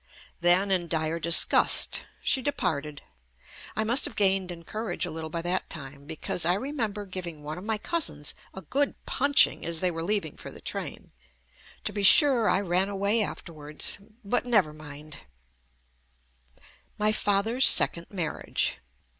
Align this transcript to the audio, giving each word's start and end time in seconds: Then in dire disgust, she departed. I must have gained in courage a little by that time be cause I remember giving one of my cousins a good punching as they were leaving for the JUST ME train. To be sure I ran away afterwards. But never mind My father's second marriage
Then 0.39 0.71
in 0.71 0.87
dire 0.87 1.19
disgust, 1.19 2.07
she 2.23 2.41
departed. 2.41 3.03
I 3.75 3.83
must 3.83 4.03
have 4.05 4.15
gained 4.15 4.49
in 4.51 4.63
courage 4.63 5.05
a 5.05 5.11
little 5.11 5.29
by 5.29 5.43
that 5.43 5.69
time 5.69 6.05
be 6.07 6.15
cause 6.15 6.43
I 6.43 6.55
remember 6.55 7.05
giving 7.05 7.43
one 7.43 7.59
of 7.59 7.63
my 7.63 7.77
cousins 7.77 8.33
a 8.51 8.63
good 8.63 8.95
punching 9.05 9.63
as 9.63 9.79
they 9.79 9.91
were 9.91 10.01
leaving 10.01 10.37
for 10.37 10.49
the 10.49 10.59
JUST 10.59 10.73
ME 10.73 10.81
train. 10.95 11.11
To 11.83 11.93
be 11.93 12.01
sure 12.01 12.49
I 12.49 12.61
ran 12.61 12.89
away 12.89 13.21
afterwards. 13.21 13.99
But 14.25 14.43
never 14.43 14.73
mind 14.73 15.21
My 16.97 17.11
father's 17.11 17.67
second 17.67 18.07
marriage 18.09 18.79